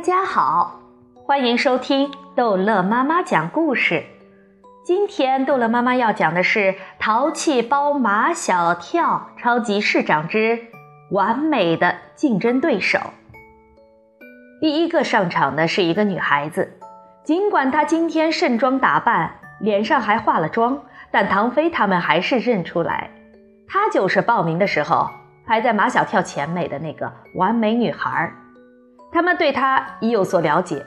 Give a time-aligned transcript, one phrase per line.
[0.00, 0.80] 大家好，
[1.26, 4.02] 欢迎收听逗乐妈妈讲故事。
[4.82, 10.58] 今天逗乐妈妈要讲的是《淘气包马小跳超级市长之
[11.10, 12.98] 完美的竞争对手》。
[14.62, 16.78] 第一个上场的是一个女孩子，
[17.22, 23.10] 尽管她今天盛装打扮，脸上还化了妆，但唐飞他们还是认出来，
[23.68, 25.10] 她就是报名的时候
[25.46, 28.32] 排在马小跳前面的那个完美女孩。
[29.12, 30.86] 他们对他已有所了解，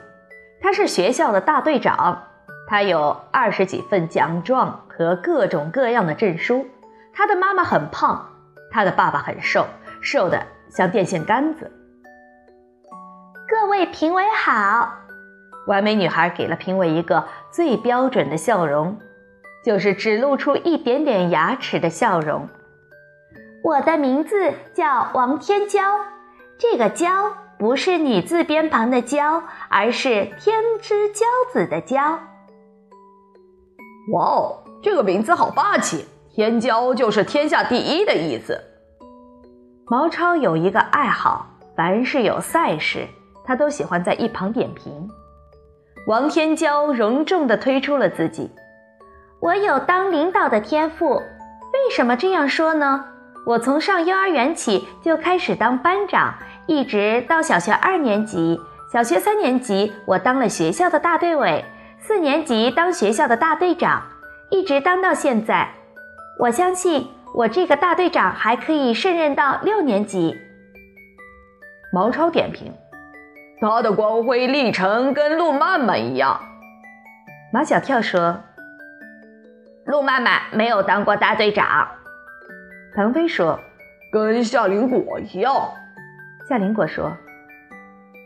[0.60, 2.22] 他是学校的大队长，
[2.66, 6.66] 他有二十几份奖状和各种各样的证书。
[7.12, 8.30] 他的妈妈很胖，
[8.70, 9.66] 他的爸爸很瘦，
[10.00, 11.70] 瘦的像电线杆子。
[13.46, 14.94] 各位评委好，
[15.66, 18.98] 完美女孩给了评委一个最标准的笑容，
[19.62, 22.48] 就是只露出一点点牙齿的笑容。
[23.62, 26.00] 我的名字叫王天娇，
[26.58, 27.43] 这个娇。
[27.64, 31.96] 不是女字边旁的“娇”，而是天之骄子的“骄”。
[34.12, 36.04] 哇哦，这个名字好霸气！
[36.30, 38.60] 天骄就是天下第一的意思。
[39.86, 43.08] 毛超有一个爱好，凡是有赛事，
[43.46, 45.08] 他都喜欢在一旁点评。
[46.06, 48.50] 王天骄隆重地推出了自己
[49.40, 51.14] ：“我有当领导的天赋。
[51.14, 53.06] 为什么这样说呢？
[53.46, 56.34] 我从上幼儿园起就开始当班长。”
[56.66, 58.58] 一直到小学二年级，
[58.92, 61.64] 小学三年级我当了学校的大队委，
[61.98, 64.02] 四年级当学校的大队长，
[64.50, 65.68] 一直当到现在。
[66.38, 70.36] 我相信我这个大队长还可以胜任到六年级。
[71.92, 72.72] 毛超点评：
[73.60, 76.40] 他的光辉历程跟陆曼曼一样。
[77.52, 78.40] 马小跳说：
[79.84, 81.88] 陆曼曼没有当过大队长。
[82.96, 83.60] 腾飞说：
[84.10, 85.54] 跟夏林果一样。
[86.48, 87.12] 夏林果说：“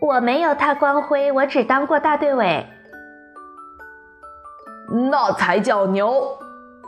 [0.03, 2.67] 我没有他光辉，我只当过大队委。
[5.11, 6.37] 那才叫牛！”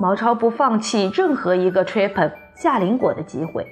[0.01, 3.67] 毛超不放弃任何一个吹捧夏林果的机会。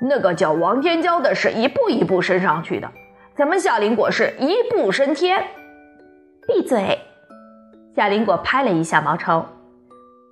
[0.00, 2.90] 那个叫王天骄的是一步一步升上去的，
[3.36, 5.44] 咱们夏林果是一步升天。
[6.48, 6.98] 闭嘴！
[7.94, 9.46] 夏林果拍了一下毛超，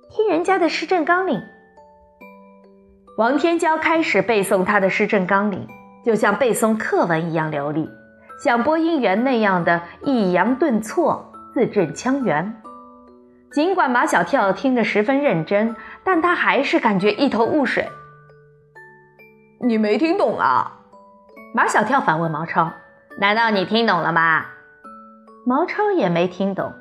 [0.09, 1.41] 听人家的施政纲领。
[3.17, 5.67] 王天骄开始背诵他的施政纲领。
[6.05, 7.89] 就像背诵课文一样流利，
[8.43, 12.61] 像播音员那样的抑扬顿挫、字正腔圆。
[13.51, 17.89] 尽管马小跳听得十分认真，但他还是感觉一头雾水。
[19.59, 20.79] 你没听懂啊？
[21.53, 22.71] 马小跳反问毛超
[23.19, 24.45] ：“难道你听懂了吗？”
[25.45, 26.71] 毛超也没听懂。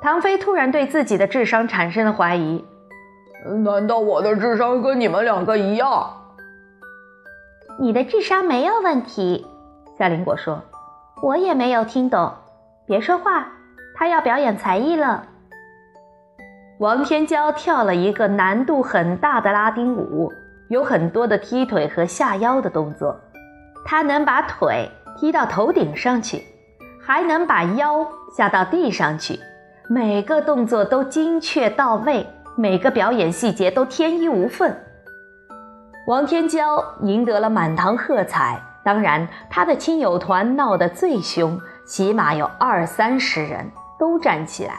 [0.00, 2.64] 唐飞突然对自己的智商产生了怀疑
[3.64, 6.18] ：“难道我的智商跟你们两个一样？”
[7.78, 9.46] 你的智商没有问题，
[9.98, 10.62] 夏林果说
[11.22, 12.32] ：“我也没有听懂。”
[12.86, 13.48] 别说话，
[13.94, 15.24] 他要表演才艺了。
[16.78, 20.30] 王天娇跳了一个难度很大的拉丁舞，
[20.68, 23.18] 有很多的踢腿和下腰的动作。
[23.84, 26.42] 他能把腿踢到头顶上去，
[27.02, 29.38] 还能把腰下到地上去，
[29.88, 32.26] 每个动作都精确到位，
[32.56, 34.74] 每个表演细节都天衣无缝。
[36.10, 41.56] 王天娇赢得了满堂喝彩，当然，他的亲友团闹得最凶，
[41.86, 44.74] 起码有二三十人都站起来，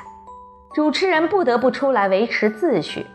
[0.73, 3.07] 主持人不得不出来维持秩序。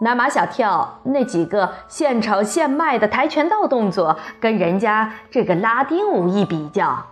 [0.00, 7.04] 拿马小跳那几个现炒现卖的跆拳道动作跟人家这个拉丁舞一比较，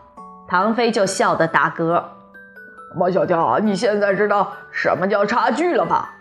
[0.47, 2.01] 唐飞就笑得打嗝。
[2.97, 6.15] 马小跳，你现在知道什么叫差距了吧？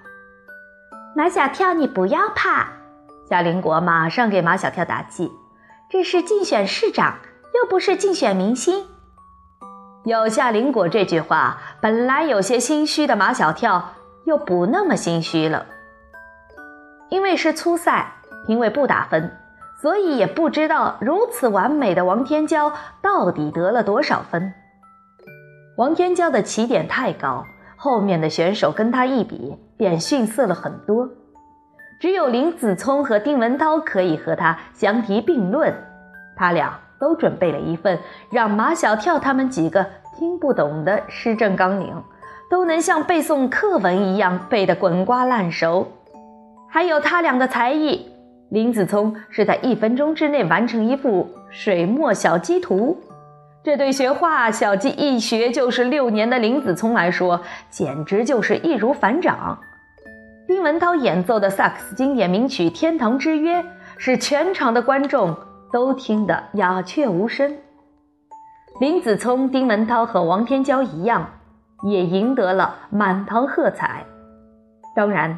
[1.15, 2.78] 马小跳，你不要怕。
[3.29, 5.31] 夏林果马上给马小跳打气
[5.87, 7.19] ：“这是竞选市长，
[7.53, 8.87] 又不是竞选明星。”
[10.03, 13.91] 有夏林果这句话，本来有些心虚的马小跳
[14.25, 15.67] 又不那么心虚了。
[17.09, 18.13] 因为是初赛，
[18.47, 19.37] 评委不打分，
[19.79, 24.53] 所以也不知道如此完美的王天骄到底得了多少分。
[25.77, 27.45] 王天骄的起点太高，
[27.77, 31.09] 后面的选手跟他一比，便逊色了很多。
[31.99, 35.73] 只有林子聪和丁文涛可以和他相提并论，
[36.33, 37.99] 他俩都准备了一份
[38.31, 39.85] 让马小跳他们几个
[40.17, 41.93] 听不懂的施政纲领，
[42.49, 45.91] 都能像背诵课文一样背得滚瓜烂熟。
[46.69, 48.09] 还有他俩的才艺，
[48.49, 52.97] 林子聪是在一分钟之内完成一幅水墨小鸡图，
[53.61, 59.59] 这对学画小鸡一学就是六年的林子聪来说，简直就是易如反掌。
[60.49, 63.61] 丁文涛演奏的萨克斯经典名曲《天堂之约》，
[63.99, 65.37] 使全场的观众
[65.71, 67.55] 都听得鸦雀无声。
[68.79, 71.29] 林子聪、丁文涛和王天娇一样，
[71.83, 74.03] 也赢得了满堂喝彩。
[74.95, 75.37] 当然，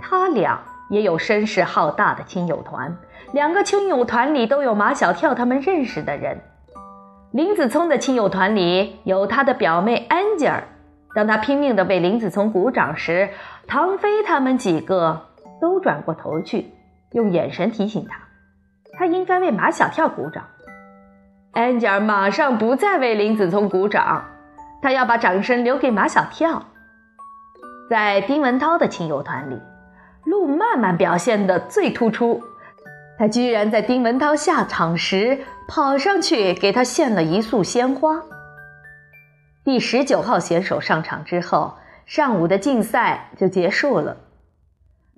[0.00, 0.60] 他俩
[0.90, 2.96] 也有声势浩大的亲友团，
[3.30, 6.36] 两个亲友团里都有马小跳他们认识的人。
[7.30, 10.64] 林子聪的亲友团里有他的表妹安吉尔。
[11.14, 13.30] 当他拼命地为林子聪鼓掌时，
[13.66, 15.28] 唐飞他们几个
[15.60, 16.70] 都转过头去，
[17.12, 18.20] 用眼神提醒他，
[18.98, 20.44] 他应该为马小跳鼓掌。
[21.52, 24.24] 安吉尔马上不再为林子聪鼓掌，
[24.82, 26.62] 他要把掌声留给马小跳。
[27.90, 29.58] 在丁文涛的亲友团里，
[30.24, 32.42] 陆曼曼表现得最突出，
[33.18, 38.22] 他居然在丁文涛下场时跑上去给他献了一束鲜花。
[39.68, 41.74] 第十九号选手上场之后，
[42.06, 44.16] 上午的竞赛就结束了。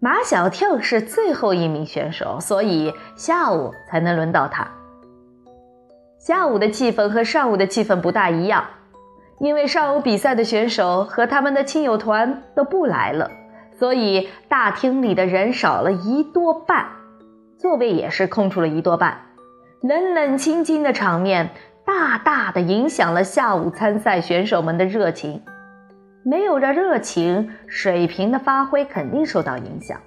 [0.00, 4.66] 马小跳是最后一名选手，所以下午才能轮到他。
[6.18, 8.64] 下午的气氛和上午的气氛不大一样，
[9.38, 13.30] 因为上午比赛的选手和他们的亲友团都不来了，
[13.78, 16.88] 所以大厅里的人少了一多半，
[17.56, 19.16] 座位也是空出了一多半，
[19.80, 21.50] 冷冷清清的场面
[21.90, 25.42] 大大的影响了下午参赛选手们的热情。
[26.22, 30.00] 没有了热情，水平的发挥肯定受到影响，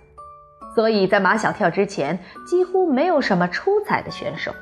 [0.76, 4.54] 所以在马小跳之前，几乎没有什么出彩的选手。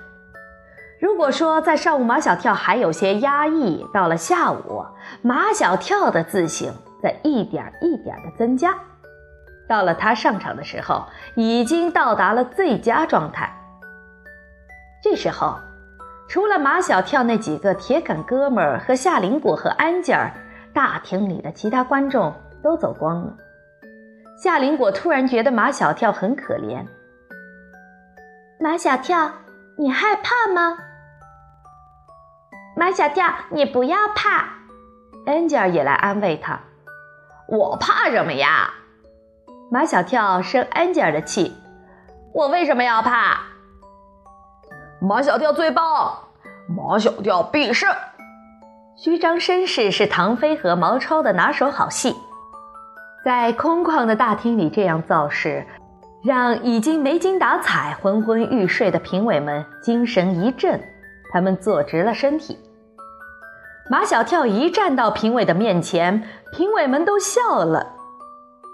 [1.00, 4.84] 如果说在上午马小跳还有些压抑，到了下午，
[5.22, 6.72] 马小跳的自信
[7.04, 8.74] 在一点一点的增加。
[9.70, 13.56] 到了他上场的时候，已经到达了最佳状态。
[15.04, 15.60] 这时候，
[16.32, 20.32] 除了马小跳那几个铁杆哥们儿和夏林果和安吉尔，
[20.74, 22.34] 大厅里的其他观众
[22.64, 23.36] 都走光了。
[24.42, 26.86] 夏林果突然觉得马小跳很可怜。
[28.62, 29.30] 马小跳，
[29.78, 30.78] 你害怕吗？
[32.78, 34.46] 马小跳，你不要怕，
[35.26, 36.62] 安吉尔也来安慰他。
[37.50, 38.70] 我怕什么呀？
[39.70, 41.54] 马小跳生安吉尔的气。
[42.34, 43.38] 我为什么要怕？
[45.02, 46.21] 马小跳最棒，
[46.76, 47.90] 马小跳必胜。
[48.96, 52.16] 虚张声势是唐飞和毛超的拿手好戏，
[53.26, 55.66] 在空旷的大厅里这样造势，
[56.24, 60.80] 让已经没精打采、昏昏欲睡的评委们精神一振，
[61.34, 62.58] 他们坐直了身体。
[63.90, 66.24] 马小跳一站到评委的面前，
[66.54, 67.96] 评委们都笑了。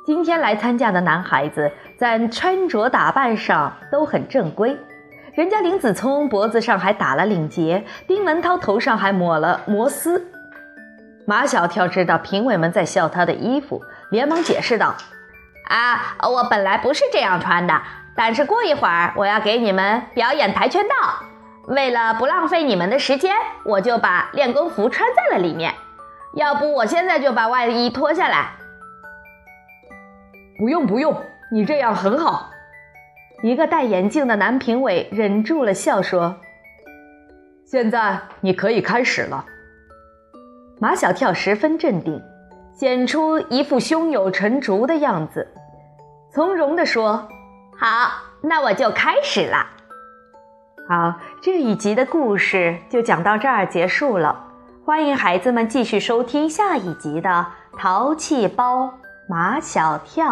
[0.06, 4.78] 今天来参加的男孩子在穿着打扮上都很正规，
[5.38, 10.32] 人家林子聪脖子上还打了领结，丁文涛头上还抹了摩丝。
[11.28, 14.96] 马小跳知道评委们在笑他的衣服，连忙解释道
[15.70, 17.80] ：“啊，我本来不是这样穿的，
[18.16, 20.96] 但是过一会儿我要给你们表演跆拳道。”
[21.70, 25.72] 为了不浪费你们的时间，我就把练功服穿在了里面。
[26.34, 28.54] 要不我现在就把外衣脱下来。
[30.58, 32.50] 不用不用，你这样很好。
[33.44, 36.36] 一个戴眼镜的男评委忍住了笑说
[37.66, 39.46] ：“现在你可以开始了。”
[40.82, 42.20] 马小跳十分镇定，
[42.74, 45.48] 显出一副胸有成竹的样子，
[46.32, 47.28] 从容地说
[47.78, 48.12] ：“好，
[48.42, 49.68] 那我就开始了。”
[50.90, 54.46] 好，这一集的故事就讲到这儿结束了。
[54.84, 57.30] 欢迎孩子们继续收听下一集的
[57.78, 58.92] 《淘气包
[59.30, 60.26] 马小跳》。